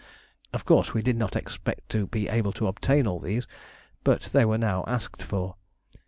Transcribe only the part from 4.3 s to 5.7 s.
they were now asked for.